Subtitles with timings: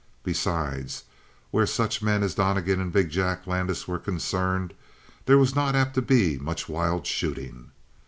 [0.23, 1.03] Besides,
[1.51, 4.73] where such men as Donnegan and big Jack Landis were concerned,
[5.27, 7.69] there was not apt to be much wild shooting.